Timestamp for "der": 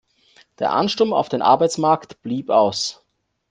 0.57-0.71